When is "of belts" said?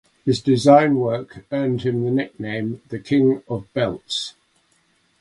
3.47-4.33